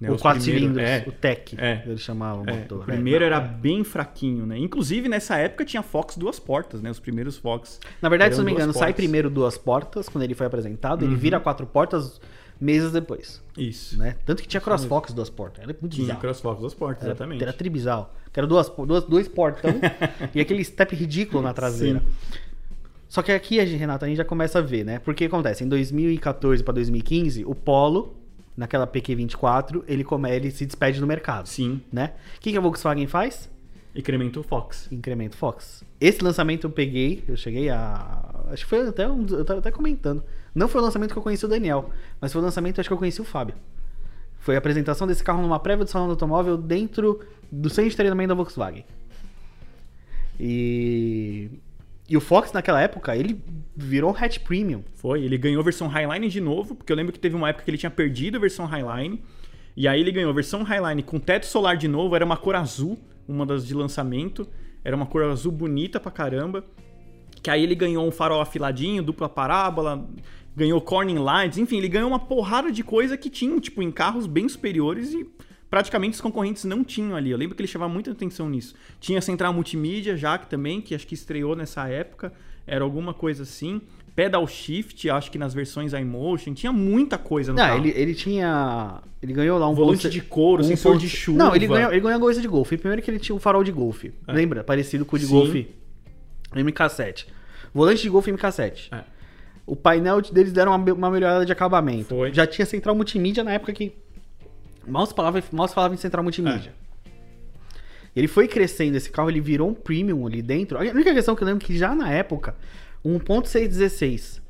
[0.00, 0.10] Né?
[0.10, 0.44] o Os 4 primeiros-
[0.76, 1.04] cilindros, é.
[1.08, 1.82] o Tech, É.
[1.86, 2.78] eles chamavam o É, motor.
[2.78, 2.84] o é.
[2.86, 4.58] primeiro era bem fraquinho, né?
[4.58, 6.90] Inclusive, nessa época tinha Fox duas portas, né?
[6.90, 7.80] Os primeiros Fox.
[8.02, 8.90] Na verdade, se não me engano, sai portas.
[8.92, 8.96] Uhum.
[8.96, 12.20] primeiro duas portas quando ele foi apresentado, ele vira quatro portas
[12.60, 13.98] meses depois, Isso.
[13.98, 14.16] né?
[14.24, 16.20] Tanto que tinha CrossFox duas portas, era muito Tinha bizarro.
[16.20, 17.42] CrossFox duas portas, Era, exatamente.
[17.42, 18.14] era tribizal.
[18.32, 19.70] Que era duas, duas, dois portão
[20.34, 22.02] e aquele step ridículo na traseira.
[23.08, 24.98] Só que aqui, a gente, Renata, a gente já começa a ver, né?
[24.98, 28.16] Porque acontece, em 2014 para 2015, o Polo,
[28.56, 31.80] naquela PQ24, ele, come, ele se despede do mercado, Sim.
[31.92, 32.14] né?
[32.36, 33.50] O que, que a Volkswagen faz?
[33.94, 34.88] Incremento Fox.
[34.92, 35.82] Incremento Fox.
[36.00, 38.44] Esse lançamento eu peguei, eu cheguei a.
[38.48, 39.24] Acho que foi até um.
[39.26, 40.22] Eu tava até comentando.
[40.54, 42.92] Não foi o lançamento que eu conheci o Daniel, mas foi o lançamento acho que
[42.92, 43.54] eu conheci o Fábio.
[44.38, 47.20] Foi a apresentação desse carro numa prévia do salão do automóvel dentro
[47.50, 48.84] do centro de treinamento da Volkswagen.
[50.38, 51.50] E.
[52.08, 53.42] E o Fox naquela época, ele
[53.76, 54.82] virou hatch premium.
[54.94, 57.64] Foi, ele ganhou a versão Highline de novo, porque eu lembro que teve uma época
[57.64, 59.22] que ele tinha perdido a versão Highline.
[59.76, 62.54] E aí ele ganhou a versão Highline com teto solar de novo, era uma cor
[62.54, 62.98] azul,
[63.28, 64.48] uma das de lançamento.
[64.84, 66.64] Era uma cor azul bonita pra caramba.
[67.42, 70.08] Que aí ele ganhou um farol afiladinho, dupla parábola,
[70.56, 74.26] ganhou corning lights, enfim, ele ganhou uma porrada de coisa que tinha, tipo, em carros
[74.26, 75.26] bem superiores e
[75.70, 77.30] praticamente os concorrentes não tinham ali.
[77.30, 78.74] Eu lembro que ele chamava muita atenção nisso.
[79.00, 82.32] Tinha central multimídia, já que também, que acho que estreou nessa época,
[82.66, 83.80] era alguma coisa assim.
[84.14, 87.80] Pedal shift, acho que nas versões iMotion, tinha muita coisa no Não, carro.
[87.80, 89.02] ele, ele tinha.
[89.22, 91.38] Ele ganhou lá um Volante de couro, um sensor de chuva.
[91.38, 92.78] Não, ele ganhou, ele ganhou a coisa de golfe.
[92.78, 94.14] Primeiro que ele tinha um farol de golfe.
[94.26, 94.64] Lembra?
[94.64, 95.32] Parecido com o de Sim.
[95.32, 95.68] golfe
[96.54, 97.26] MK7.
[97.74, 98.88] Volante de golfe MK7.
[98.92, 99.04] É.
[99.66, 102.08] O painel deles deram uma, uma melhorada de acabamento.
[102.08, 102.32] Foi.
[102.32, 103.92] Já tinha central multimídia na época que.
[104.86, 106.72] Mal se falava, mal se falava em central multimídia.
[106.82, 106.86] É.
[108.14, 110.78] Ele foi crescendo, esse carro ele virou um premium ali dentro.
[110.78, 112.54] A única questão que eu lembro é que já na época,
[113.02, 114.40] o 1.616,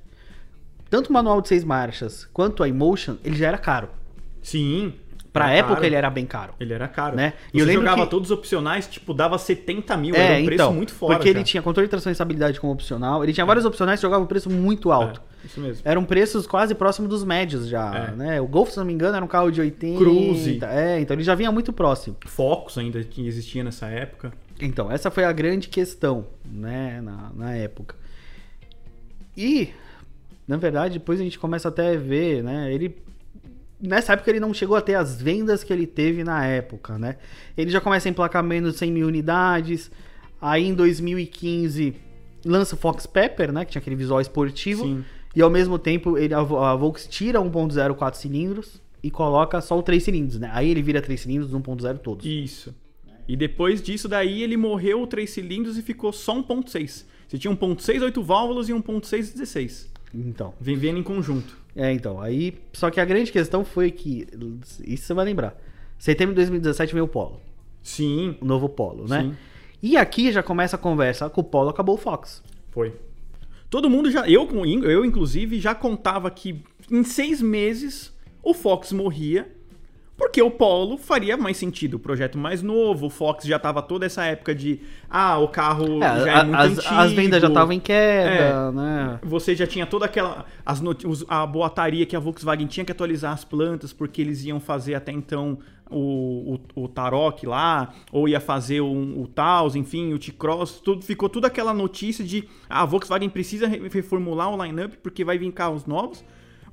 [0.88, 3.88] tanto o manual de seis marchas quanto a Emotion, ele já era caro.
[4.40, 4.94] Sim.
[5.32, 5.86] Pra época caro.
[5.86, 6.54] ele era bem caro.
[6.58, 7.14] Ele era caro.
[7.16, 7.34] Né?
[7.52, 10.14] E eu Você lembro jogava que- todos os opcionais, tipo, dava 70 mil.
[10.14, 11.16] É, era um preço então, muito fora.
[11.16, 11.44] porque ele já.
[11.44, 13.22] tinha controle de tração e estabilidade como opcional.
[13.22, 15.20] Ele tinha vários opcionais que jogavam um preço muito alto.
[15.20, 15.82] É, isso mesmo.
[15.84, 18.10] Eram preços quase próximos dos médios já, É.
[18.16, 18.40] né?
[18.40, 19.98] O Golf, se não me engano, era um carro de 80.
[19.98, 20.58] Cruze.
[20.62, 22.16] É, então ele já vinha muito próximo.
[22.26, 24.32] Focus ainda existia nessa época.
[24.60, 27.94] Então, essa foi a grande questão, né, na, na época.
[29.36, 29.68] E,
[30.48, 32.96] na verdade, depois a gente começa até a ver, né, ele...
[33.78, 37.16] Nessa época ele não chegou a ter as vendas que ele teve na época, né?
[37.54, 39.90] Ele já começa a emplacar menos de 100 mil unidades.
[40.40, 41.94] Aí em 2015
[42.42, 43.66] lança o Fox Pepper, né?
[43.66, 44.82] Que tinha aquele visual esportivo.
[44.82, 45.04] Sim.
[45.36, 49.78] E ao mesmo tempo ele, a, a Volks tira 1.0 4 cilindros e coloca só
[49.78, 50.50] o 3 cilindros, né?
[50.52, 52.24] Aí ele vira 3 cilindros 1.0 todos.
[52.24, 52.74] Isso.
[53.28, 57.04] E depois disso daí ele morreu o 3 cilindros e ficou só 1.6.
[57.28, 59.92] Você tinha 1.6 8 válvulas e 1.6 16.
[60.14, 60.54] Então.
[60.58, 61.58] Vem vendo em conjunto.
[61.74, 62.54] É, então, aí.
[62.72, 64.26] Só que a grande questão foi que.
[64.84, 65.54] Isso você vai lembrar.
[65.98, 67.40] Setembro de 2017 veio o Polo.
[67.82, 69.22] Sim, O novo Polo, né?
[69.22, 69.36] Sim.
[69.82, 71.28] E aqui já começa a conversa.
[71.28, 72.42] Com o Polo acabou o Fox.
[72.70, 72.94] foi.
[73.68, 74.28] Todo mundo já.
[74.28, 74.48] Eu,
[74.84, 79.55] eu, inclusive, já contava que em seis meses o Fox morria.
[80.16, 81.94] Porque o Polo faria mais sentido.
[81.94, 84.80] O projeto mais novo, o Fox já tava toda essa época de.
[85.10, 86.94] Ah, o carro É, já é muito as, antigo.
[86.94, 88.72] as vendas já estavam em queda, É.
[88.72, 89.18] né?
[89.22, 90.46] Você já tinha toda aquela.
[90.64, 94.58] As os- a boataria que a Volkswagen tinha que atualizar as plantas, porque eles iam
[94.58, 95.58] fazer até então
[95.90, 100.80] o, o, o Tarok lá, ou ia fazer um- o Taos, enfim, o T-Cross.
[100.82, 105.22] Tudo, ficou toda aquela notícia de ah, a Volkswagen precisa re- reformular o lineup porque
[105.24, 106.24] vai vir carros novos.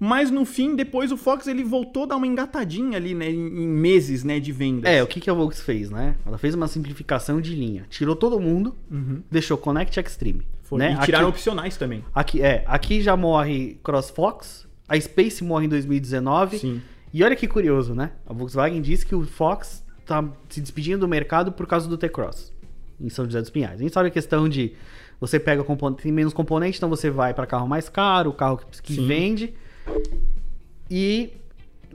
[0.06, 3.30] Mas no fim, depois o Fox ele voltou a dar uma engatadinha ali, né?
[3.30, 4.92] Em, meses né, de vendas.
[4.92, 6.16] É, o que, que a Volks fez, né?
[6.26, 7.86] Ela fez uma simplificação de linha.
[7.90, 8.76] Tirou todo mundo,
[9.32, 10.40] deixou Connect Extreme.
[10.40, 10.46] Uhum.
[10.62, 10.80] Foi.
[10.80, 10.98] Né?
[11.00, 12.04] E tiraram aqui, opcionais também.
[12.14, 16.60] aqui, é, aqui já morre CrossFox, a Space morre em 2019.
[16.60, 16.82] Sim.
[17.14, 18.12] E olha que curioso, né?
[18.28, 22.52] A Volkswagen disse que o Fox tá se despedindo do mercado por causa do T-Cross
[23.00, 23.80] em São José dos Pinhais.
[23.80, 24.74] A gente sabe a questão de
[25.22, 28.82] você pega componente, tem menos componente, então você vai para carro mais caro, carro que,
[28.82, 29.54] que vende.
[30.90, 31.32] E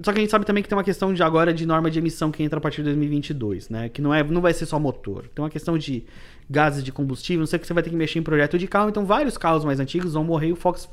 [0.03, 1.99] só que a gente sabe também que tem uma questão de agora de norma de
[1.99, 3.89] emissão que entra a partir de 2022, né?
[3.89, 5.27] Que não é, não vai ser só motor.
[5.35, 6.05] Tem uma questão de
[6.49, 8.67] gases de combustível, não sei o que você vai ter que mexer em projeto de
[8.67, 10.89] carro, então vários carros mais antigos vão morrer e o Fox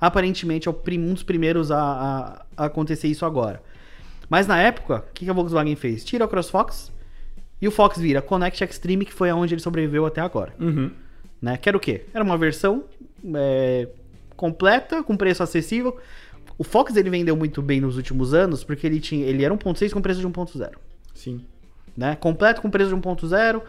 [0.00, 3.62] aparentemente é um dos primeiros a, a- a acontecer isso agora.
[4.28, 6.04] Mas na época, o que que a Volkswagen fez?
[6.04, 6.92] Tira o CrossFox
[7.60, 10.54] e o Fox vira Connect Extreme, que foi aonde ele sobreviveu até agora.
[10.60, 10.90] Uhum.
[11.42, 11.56] Né?
[11.56, 12.04] Que era o quê?
[12.14, 12.84] Era uma versão
[13.34, 13.88] é,
[14.36, 15.98] completa, com preço acessível.
[16.60, 19.92] O Fox ele vendeu muito bem nos últimos anos, porque ele tinha, ele era 1.6
[19.94, 20.72] com preço de 1.0,
[21.14, 21.40] Sim.
[21.96, 22.14] né?
[22.16, 23.62] Completo com preço de 1.0,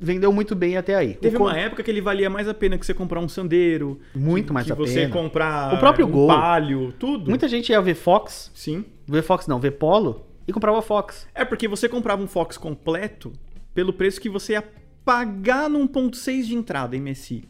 [0.00, 1.14] vendeu muito bem até aí.
[1.14, 3.28] Teve O co- uma época que ele valia mais a pena que você comprar um
[3.28, 4.00] Sandeiro.
[4.14, 5.12] Muito que, mais que a você pena.
[5.12, 6.28] comprar O próprio um Gol.
[6.28, 7.28] Palio, tudo.
[7.28, 8.84] Muita gente ia ver Fox, Sim.
[9.06, 11.26] ver Fox não, ver Polo, e comprava Fox.
[11.34, 13.32] É porque você comprava um Fox completo
[13.74, 14.64] pelo preço que você ia
[15.04, 17.44] pagar no 1.6 de entrada MSI.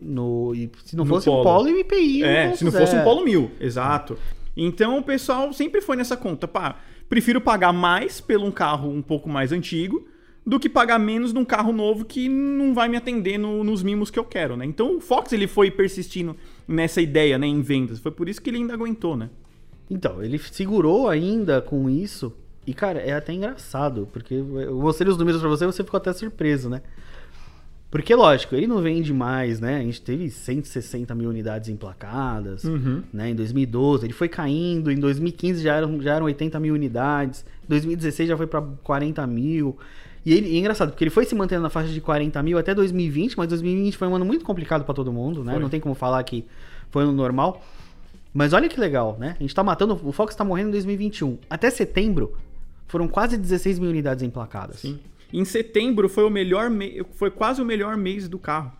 [0.00, 1.42] No, e se não No fosse Polo.
[1.42, 2.22] Polo e IPI.
[2.24, 3.04] É, se não fosse um é.
[3.04, 4.16] Polo 1000, exato.
[4.56, 6.76] Então o pessoal sempre foi nessa conta, pá,
[7.08, 10.06] prefiro pagar mais pelo um carro um pouco mais antigo
[10.46, 14.10] do que pagar menos num carro novo que não vai me atender no- nos mimos
[14.10, 14.64] que eu quero, né?
[14.64, 16.34] Então o Fox ele foi persistindo
[16.66, 17.98] nessa ideia, né, em vendas.
[17.98, 19.28] Foi por isso que ele ainda aguentou, né?
[19.90, 22.32] Então, ele segurou ainda com isso.
[22.66, 25.96] E, cara, é até engraçado, porque eu ler os números pra você e você ficou
[25.96, 26.82] até surpreso, né?
[27.90, 29.76] Porque, lógico, ele não vende mais, né?
[29.78, 33.02] A gente teve 160 mil unidades emplacadas, Uhum.
[33.12, 33.30] né?
[33.30, 37.68] Em 2012, ele foi caindo, em 2015 já eram, já eram 80 mil unidades, em
[37.68, 39.78] 2016 já foi pra 40 mil.
[40.26, 42.58] E ele, e é engraçado, porque ele foi se mantendo na faixa de 40 mil
[42.58, 45.52] até 2020, mas 2020 foi um ano muito complicado pra todo mundo, né?
[45.52, 45.62] Foi.
[45.62, 46.44] Não tem como falar que
[46.90, 47.64] foi ano normal.
[48.34, 49.34] Mas olha que legal, né?
[49.38, 49.98] A gente tá matando.
[50.04, 51.38] O Fox tá morrendo em 2021.
[51.48, 52.36] Até setembro,
[52.86, 54.80] foram quase 16 mil unidades emplacadas.
[54.80, 54.98] Sim.
[55.32, 57.02] Em setembro foi o melhor me...
[57.12, 58.72] foi quase o melhor mês do carro.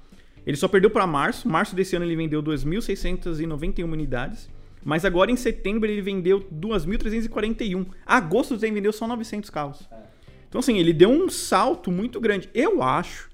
[0.46, 1.48] Ele só perdeu para março.
[1.48, 4.48] Março desse ano ele vendeu 2.691 unidades.
[4.82, 7.86] Mas agora em setembro ele vendeu 2.341.
[8.06, 9.88] Agosto ele vendeu só 900 carros.
[10.48, 12.48] Então assim, ele deu um salto muito grande.
[12.54, 13.28] Eu acho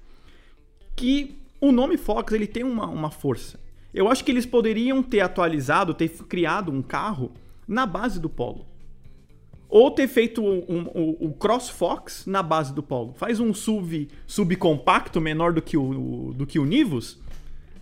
[0.95, 3.59] que o nome Fox ele tem uma, uma força.
[3.93, 7.31] Eu acho que eles poderiam ter atualizado, ter criado um carro
[7.65, 8.65] na base do Polo.
[9.77, 13.13] Ou ter feito um- um- o, o Cross Fox na base do Polo.
[13.13, 17.19] Faz um SUV subcompacto, menor do que o, do que o Nivus,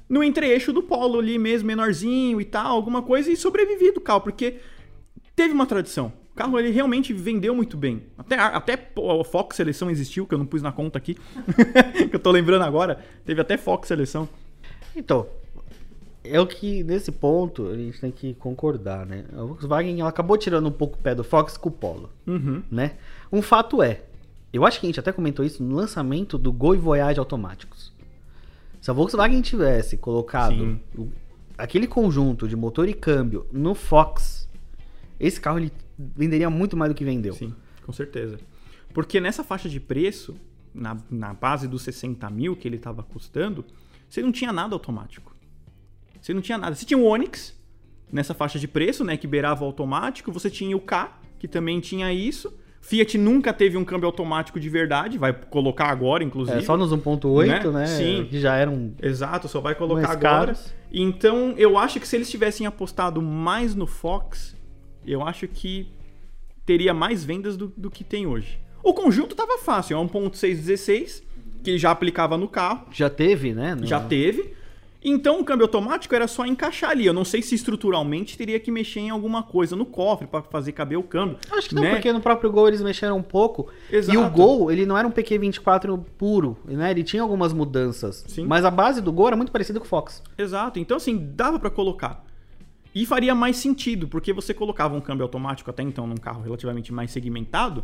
[0.10, 4.22] no entre-eixo do Polo ali mesmo, menorzinho e tal, alguma coisa, e sobreviver do carro,
[4.22, 4.56] porque
[5.36, 6.12] teve uma tradição.
[6.32, 8.02] O carro ele realmente vendeu muito bem.
[8.18, 11.16] Até, até a Fox Seleção existiu, que eu não pus na conta aqui,
[12.10, 13.06] que eu tô lembrando agora.
[13.24, 14.28] Teve até Fox Seleção.
[14.96, 15.28] Então,
[16.24, 19.26] é o que nesse ponto a gente tem que concordar, né?
[19.34, 22.64] A Volkswagen ela acabou tirando um pouco o pé do Fox com o Polo, Uhum.
[22.72, 22.96] né?
[23.32, 24.02] Um fato é,
[24.52, 27.92] eu acho que a gente até comentou isso no lançamento do Gol e Voyage automáticos.
[28.82, 31.10] Se a Volkswagen tivesse colocado o-
[31.58, 34.48] aquele conjunto de motor e câmbio no Fox,
[35.20, 37.34] esse carro ele venderia muito mais do que vendeu.
[37.34, 37.54] Sim,
[37.86, 38.40] com certeza.
[38.94, 40.36] Porque nessa faixa de preço,
[40.74, 43.64] na, na base dos 60 mil que ele estava custando,
[44.10, 45.33] você não tinha nada automático.
[46.24, 46.74] Você não tinha nada.
[46.74, 47.54] Você tinha o Onix,
[48.10, 50.32] nessa faixa de preço, né, que beirava o automático.
[50.32, 52.58] Você tinha o K, que também tinha isso.
[52.80, 56.58] Fiat nunca teve um câmbio automático de verdade, vai colocar agora, inclusive.
[56.58, 57.80] É só nos 1.8, Né?
[57.80, 57.86] né?
[57.88, 58.28] Sim.
[58.30, 60.20] Que já eram Exato, só vai colocar agora.
[60.54, 60.74] caros.
[60.92, 64.56] Então, eu acho que se eles tivessem apostado mais no Fox,
[65.06, 65.92] eu acho que
[66.66, 68.60] teria mais vendas do, do que tem hoje.
[68.82, 71.22] O conjunto tava fácil, é 1.616,
[71.64, 73.76] que já aplicava no carro, já teve, né?
[73.76, 74.54] No- já teve.
[75.04, 77.06] Então, o câmbio automático era só encaixar ali.
[77.06, 80.72] Eu não sei se estruturalmente teria que mexer em alguma coisa no cofre para fazer
[80.72, 81.38] caber o câmbio.
[81.52, 81.96] Acho que não, né?
[81.96, 83.70] porque no próprio Gol eles mexeram um pouco.
[83.92, 84.18] Exato.
[84.18, 86.92] E o Gol, ele não era um PQ24 puro, né?
[86.92, 88.24] Ele tinha algumas mudanças.
[88.28, 88.46] Sim.
[88.46, 90.24] Mas a base do Gol era muito parecida com o Fox.
[90.38, 90.80] Exato.
[90.80, 92.24] Então, assim, dava pra colocar.
[92.96, 96.94] E faria mais sentido, porque você colocava um câmbio automático até então num carro relativamente
[96.94, 97.84] mais segmentado,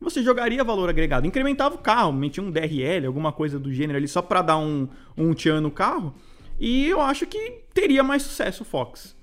[0.00, 1.26] você jogaria valor agregado.
[1.26, 4.88] Incrementava o carro, metia um DRL, alguma coisa do gênero ali, só pra dar um,
[5.16, 6.14] um tchan no carro.
[6.58, 9.14] E eu acho que teria mais sucesso o Fox.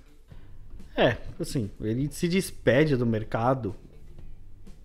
[0.96, 3.76] É, assim, ele se despede do mercado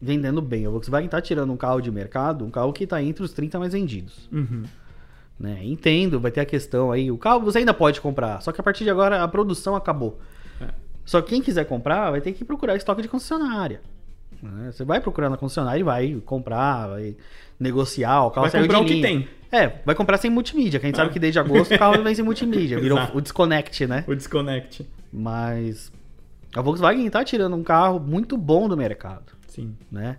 [0.01, 0.67] vendendo bem.
[0.67, 3.59] A Volkswagen tá tirando um carro de mercado, um carro que tá entre os 30
[3.59, 4.29] mais vendidos.
[4.33, 4.65] Uhum.
[5.39, 5.61] Né?
[5.63, 7.11] Entendo, vai ter a questão aí.
[7.11, 10.19] O carro você ainda pode comprar, só que a partir de agora a produção acabou.
[10.61, 10.69] É.
[11.05, 13.81] Só que quem quiser comprar vai ter que procurar estoque de concessionária.
[14.43, 14.73] né?
[14.73, 17.17] Você vai procurar na concessionária e vai comprar, vai
[17.59, 19.29] negociar, o carro Vai saiu comprar o que tem.
[19.51, 22.15] É, vai comprar sem multimídia, que a gente sabe que desde agosto o carro vem
[22.15, 24.05] sem multimídia, virou o desconnect, né?
[24.07, 24.87] O Disconnect.
[25.11, 25.91] Mas
[26.55, 29.75] a Volkswagen tá tirando um carro muito bom do mercado, Sim.
[29.91, 30.19] né?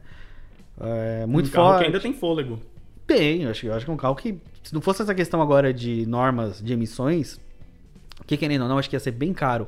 [0.80, 1.80] É, muito um carro forte.
[1.80, 2.60] que ainda tem fôlego.
[3.06, 5.42] Tem, eu acho, eu acho que é um carro que, se não fosse essa questão
[5.42, 7.40] agora de normas de emissões,
[8.26, 9.68] que querendo ou não, acho que ia ser bem caro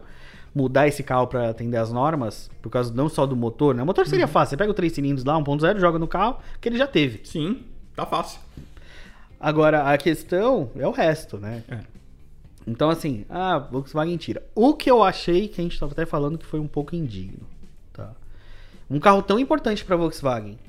[0.53, 3.83] mudar esse carro para atender as normas, por causa não só do motor, né?
[3.83, 6.67] O motor seria fácil, você pega o 3 cilindros lá, 1.0, joga no carro, que
[6.67, 7.21] ele já teve.
[7.23, 7.63] Sim,
[7.95, 8.39] tá fácil.
[9.39, 11.63] Agora, a questão é o resto, né?
[11.67, 11.79] É.
[12.67, 14.43] Então, assim, a Volkswagen tira.
[14.53, 17.47] O que eu achei, que a gente tava até falando que foi um pouco indigno,
[17.91, 18.11] tá?
[18.89, 20.59] Um carro tão importante pra Volkswagen,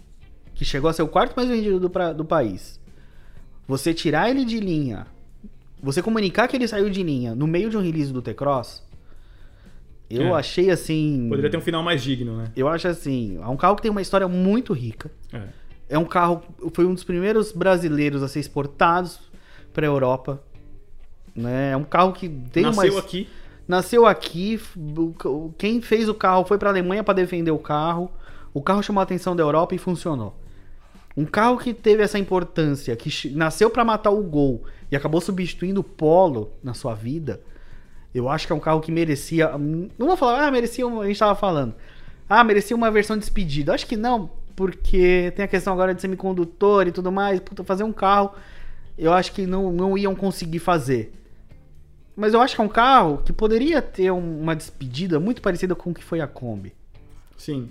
[0.55, 2.81] que chegou a ser o quarto mais vendido do, pra- do país,
[3.68, 5.07] você tirar ele de linha,
[5.83, 8.83] você comunicar que ele saiu de linha no meio de um release do T-Cross,
[10.14, 10.38] eu É.
[10.38, 11.27] achei assim...
[11.29, 12.44] Poderia ter um final mais digno, né?
[12.57, 15.11] Eu acho assim, é um carro que tem uma história muito rica.
[15.33, 15.42] É.
[15.88, 19.20] É um carro, foi um dos primeiros brasileiros a ser exportados
[19.75, 20.42] para a Europa.
[21.35, 21.72] Né?
[21.72, 23.29] É um carro que tem Nasceu uma aqui.
[23.68, 24.61] nasceu aqui,
[25.59, 28.11] quem fez o carro foi para a Alemanha para defender o carro.
[28.55, 30.35] O carro chamou a atenção da Europa e funcionou.
[31.16, 35.81] Um carro que teve essa importância, que nasceu pra matar o Gol e acabou substituindo
[35.81, 37.40] o Polo na sua vida,
[38.14, 39.51] eu acho que é um carro que merecia.
[39.59, 40.87] Não vou falar, ah, merecia.
[40.87, 41.75] um- a gente tava falando.
[42.29, 43.75] Ah, merecia uma versão despedida.
[43.75, 47.40] Acho que não, porque tem a questão agora de semicondutor e tudo mais.
[47.40, 48.33] Puta, fazer um carro,
[48.98, 51.12] eu acho que não, não iam conseguir fazer.
[52.14, 55.75] Mas eu acho que é um carro que poderia ter um- uma despedida muito parecida
[55.75, 56.72] com o que foi a Kombi.
[57.37, 57.70] Sim,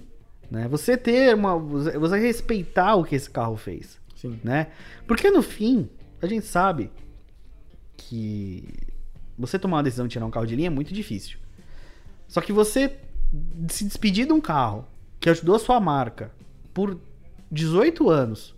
[0.50, 0.68] Né?
[0.68, 1.58] Você ter uma.
[1.58, 3.98] Você você respeitar o que esse carro fez.
[4.16, 4.38] sim.
[4.44, 4.68] Né?
[5.08, 5.88] Porque no fim,
[6.22, 6.92] a gente sabe
[7.96, 8.64] que
[9.42, 11.38] você tomar uma decisão de tirar um carro de linha é muito difícil.
[12.28, 12.96] Só que você
[13.70, 14.86] se despedir de um carro
[15.20, 16.32] que ajudou a sua marca
[16.74, 16.98] por
[17.52, 18.56] 18 anos,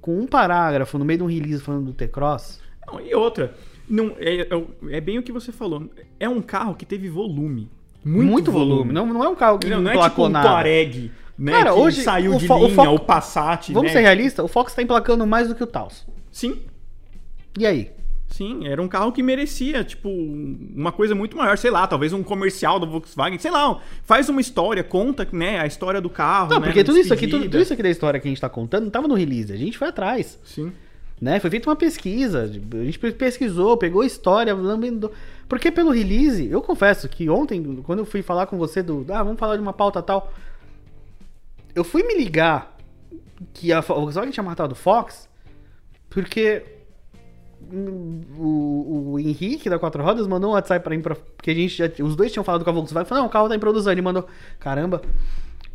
[0.00, 2.60] com um parágrafo no meio de um release falando do T-Cross,
[3.04, 3.54] e outra,
[3.88, 5.88] não, é, é- é bem o que você falou.
[6.18, 7.70] É um carro que teve volume.
[8.04, 8.92] Muito, muito, volume.
[8.92, 10.48] Não, não é um carro que Não, não, é tipo um nada.
[10.48, 11.52] Touareg, né?
[11.52, 13.96] Cara, que hoje saiu o de o linha, foco- o Passat, Vamos né?
[13.98, 14.44] ser realistas?
[14.44, 16.04] O Fox tá emplacando mais do que o Taos.
[16.32, 16.60] Sim,
[17.58, 17.92] E aí?
[18.32, 18.66] Sim.
[18.66, 21.56] Era um carro que merecia, tipo, uma coisa muito maior.
[21.56, 23.38] Sei lá, talvez um comercial da Volkswagen.
[23.38, 26.98] Sei lá, faz uma história, conta, né, a história do carro, Não, né, porque tudo
[26.98, 29.06] isso aqui, tudo, tudo isso aqui da história que a gente tá contando não tava
[29.06, 29.52] no release.
[29.52, 30.38] A gente foi atrás.
[30.44, 30.72] Sim.
[31.20, 31.38] né?
[31.38, 34.56] Foi feita uma pesquisa, a gente pesquisou, pegou a história,
[35.48, 39.22] porque pelo release, eu confesso que ontem, quando eu fui falar com você do, ah,
[39.22, 40.32] vamos falar de uma pauta tal,
[41.74, 42.76] eu fui me ligar
[43.54, 45.28] que a Volkswagen tinha matado o Fox,
[46.10, 46.64] porque
[48.38, 51.76] o, o Henrique da Quatro Rodas mandou um WhatsApp pra mim, pra, porque a gente
[51.76, 53.90] já, os dois tinham falado com a Volkswagen, falou, não, o carro tá em produção,
[53.90, 54.26] ele mandou,
[54.60, 55.00] caramba,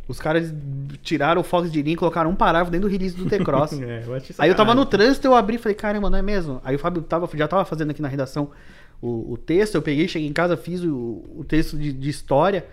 [0.06, 0.54] os caras
[1.02, 3.72] tiraram o Fox de linha e colocaram um parágrafo dentro do release do T-Cross.
[3.82, 4.02] É,
[4.38, 6.60] Aí eu tava no trânsito, eu abri e falei, caramba, não é mesmo?
[6.64, 8.50] Aí o Fábio tava, já tava fazendo aqui na redação
[9.02, 12.66] o, o texto, eu peguei, cheguei em casa, fiz o, o texto de, de história.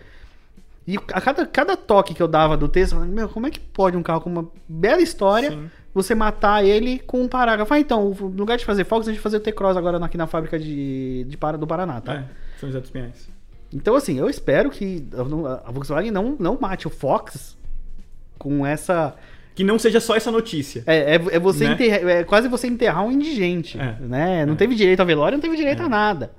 [0.87, 3.51] E a cada, cada toque que eu dava do texto, eu falei, meu, como é
[3.51, 5.69] que pode um carro com uma bela história Sim.
[5.95, 7.73] Você matar ele com um parágrafo?
[7.73, 10.17] Ah, então, no lugar de fazer Fox, a gente vai fazer o T-Cross agora aqui
[10.17, 12.13] na fábrica de, de Para- do Paraná, tá?
[12.15, 12.23] É,
[12.59, 13.29] São José dos Pinhais.
[13.73, 15.07] Então, assim, eu espero que
[15.65, 17.57] a Volkswagen não, não mate o Fox
[18.37, 19.15] com essa.
[19.55, 20.83] Que não seja só essa notícia.
[20.85, 21.73] É, é, é você Né?
[21.73, 23.95] enterrar- é quase você enterrar um indigente, É.
[24.01, 24.45] né?
[24.45, 24.57] Não É.
[24.57, 25.85] teve direito a velório, não teve direito É.
[25.85, 26.31] a nada.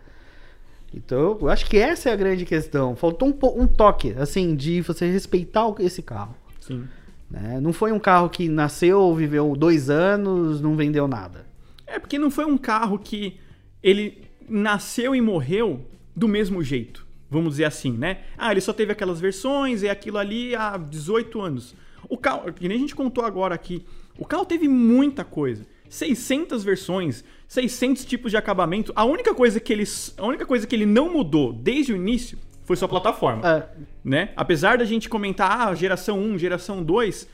[0.94, 2.94] Então, eu acho que essa é a grande questão.
[2.94, 6.34] Faltou um, um toque, assim, de você respeitar esse carro.
[6.60, 6.86] Sim.
[7.30, 7.60] Né?
[7.60, 11.46] Não foi um carro que nasceu, viveu dois anos, não vendeu nada.
[11.86, 13.38] É porque não foi um carro que
[13.82, 15.84] ele nasceu e morreu
[16.14, 17.06] do mesmo jeito.
[17.30, 18.20] Vamos dizer assim, né?
[18.38, 21.74] Ah, ele só teve aquelas versões e aquilo ali há 18 anos.
[22.08, 23.84] O carro, que nem a gente contou agora aqui,
[24.18, 25.66] o carro teve muita coisa.
[25.88, 28.92] 600 versões, 600 tipos de acabamento.
[28.94, 29.84] A única coisa que ele,
[30.16, 33.66] a única coisa que ele não mudou desde o início foi sua plataforma É,
[34.04, 34.28] né?
[34.36, 37.26] Apesar da gente comentar, ah, geração 1, geração 2,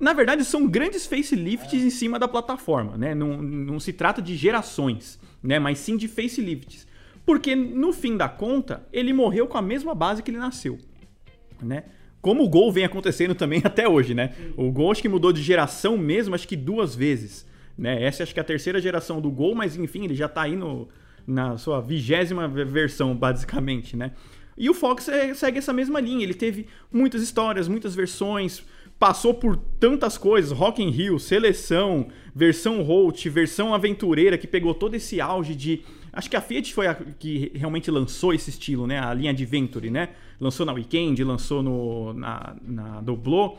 [0.00, 3.14] na verdade são grandes facelifts em cima da plataforma, né?
[3.14, 5.58] Não, não se trata de gerações, né?
[5.58, 6.86] Mas sim de facelifts.
[7.26, 10.78] Porque no fim da conta, ele morreu com a mesma base que ele nasceu,
[11.62, 11.84] né?
[12.22, 14.32] Como o Gol vem acontecendo também até hoje, né?
[14.56, 17.46] O Gol acho que mudou de geração mesmo, acho que duas vezes,
[17.76, 18.02] né?
[18.02, 20.54] Essa acho que é a terceira geração do Gol, mas enfim, ele já tá aí
[20.56, 20.88] no,
[21.26, 24.12] na sua vigésima ve- versão, basicamente, né?
[24.56, 26.22] E o Fox é, segue essa mesma linha.
[26.22, 28.62] Ele teve muitas histórias, muitas versões,
[28.98, 34.94] passou por tantas coisas, Rock in Rio, seleção, versão Holt, versão aventureira, que pegou todo
[34.94, 35.82] esse auge de...
[36.12, 38.98] Acho que a Fiat foi a que realmente lançou esse estilo, né?
[38.98, 40.10] A linha Adventure, né?
[40.40, 43.58] Lançou na Weekend, lançou no, na, na Doblô.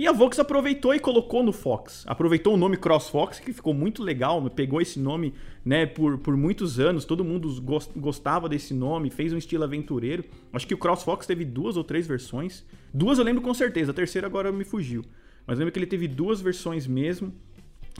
[0.00, 2.04] E a Vox aproveitou e colocou no Fox.
[2.06, 5.34] Aproveitou o nome CrossFox, que ficou muito legal, pegou esse nome
[5.64, 10.24] né, por, por muitos anos, todo mundo gos- gostava desse nome, fez um estilo aventureiro.
[10.52, 12.64] Acho que o CrossFox teve duas ou três versões.
[12.94, 15.04] Duas eu lembro com certeza, a terceira agora me fugiu.
[15.44, 17.34] Mas lembro que ele teve duas versões mesmo,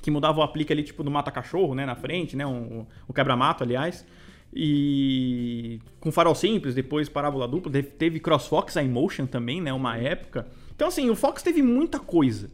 [0.01, 3.65] que mudava o aplique ali, tipo, do mata-cachorro, né, na frente, né, um, o quebra-mato,
[3.65, 4.07] aliás.
[4.55, 9.97] E com farol simples, depois parábola dupla, teve- teve CrossFox, a Emotion também, né, uma
[9.97, 10.47] época.
[10.79, 12.53] Então, assim, o Fox teve muita coisa,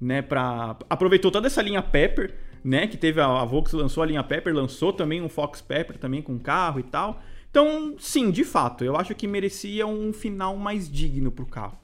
[0.00, 0.78] né, pra...
[0.88, 2.34] Aproveitou toda essa linha Pepper,
[2.64, 5.98] né, que teve a, a Vox lançou a linha Pepper, lançou também um Fox Pepper
[5.98, 7.20] também com carro e tal.
[7.50, 11.78] Então, sim, de fato, eu acho que merecia um final mais digno pro carro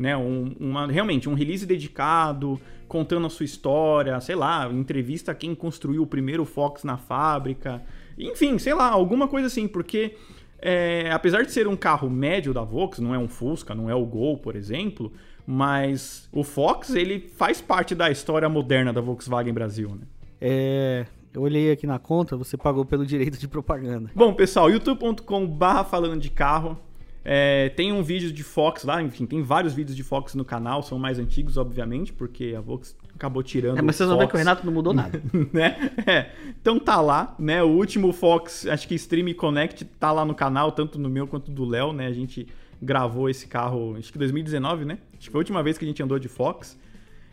[0.00, 0.16] né?
[0.16, 5.54] Um, uma, realmente, um release dedicado, contando a sua história, sei lá, entrevista a quem
[5.54, 7.82] construiu o primeiro Fox na fábrica.
[8.18, 10.16] Enfim, sei lá, alguma coisa assim, porque
[10.58, 13.94] é, apesar de ser um carro médio da Vox, não é um Fusca, não é
[13.94, 15.12] o Gol, por exemplo,
[15.52, 20.06] mas o Fox, ele faz parte da história moderna da Volkswagen Brasil, né?
[20.40, 24.12] é, eu olhei aqui na conta, você pagou pelo direito de propaganda.
[24.14, 26.78] Bom, pessoal, youtube.com barra falando de carro.
[27.24, 30.84] É, tem um vídeo de Fox lá, enfim, tem vários vídeos de Fox no canal,
[30.84, 33.78] são mais antigos, obviamente, porque a Vox acabou tirando.
[33.78, 35.20] É, mas vocês vão ver que o Renato não mudou nada.
[35.52, 35.90] né?
[36.06, 36.30] É.
[36.60, 37.60] Então tá lá, né?
[37.60, 41.50] O último Fox, acho que Stream Connect tá lá no canal, tanto no meu quanto
[41.50, 42.06] do Léo, né?
[42.06, 42.46] A gente
[42.80, 44.98] gravou esse carro, acho que 2019, né?
[45.12, 46.78] Acho que foi a última vez que a gente andou de Fox.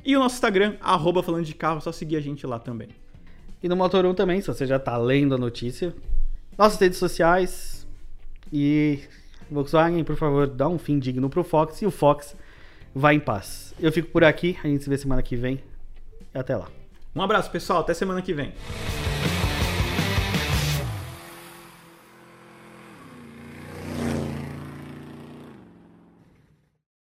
[0.05, 2.89] E o nosso Instagram, arroba falando de carro, só seguir a gente lá também.
[3.61, 5.93] E no Motor 1 também, se você já tá lendo a notícia.
[6.57, 7.87] Nossas redes sociais.
[8.51, 8.99] E
[9.49, 12.35] Volkswagen, por favor, dá um fim digno pro Fox e o Fox
[12.93, 13.73] vai em paz.
[13.79, 15.61] Eu fico por aqui, a gente se vê semana que vem.
[16.33, 16.67] E até lá.
[17.15, 17.81] Um abraço, pessoal.
[17.81, 18.53] Até semana que vem.